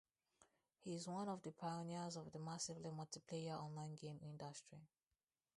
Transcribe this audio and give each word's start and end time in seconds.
He 0.83 0.95
is 0.95 1.07
one 1.07 1.29
of 1.29 1.43
the 1.43 1.51
pioneers 1.51 2.15
of 2.15 2.31
the 2.31 2.39
massively 2.39 2.89
multiplayer 2.89 3.61
online 3.61 3.93
game 3.93 4.19
industry. 4.23 4.79